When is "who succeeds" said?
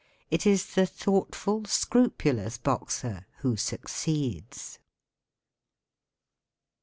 3.45-4.79